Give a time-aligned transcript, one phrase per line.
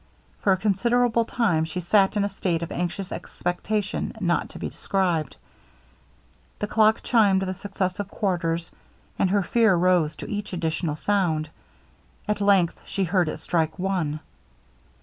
[0.39, 4.67] For a considerable time she sat in a state of anxious expectation not to be
[4.67, 5.35] described.
[6.57, 8.71] The clock chimed the successive quarters;
[9.19, 11.51] and her fear rose to each additional sound.
[12.27, 14.21] At length she heard it strike one.